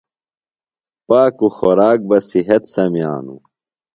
[1.07, 3.41] پاکُوۡ خوراک بہ صِحت سمِیانوۡ۔